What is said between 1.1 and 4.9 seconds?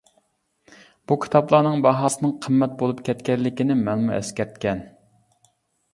بۇ كىتابلارنىڭ باھاسىنىڭ قىممەت بولۇپ كەتكەنلىكىنى مەنمۇ ئەسكەرتكەن.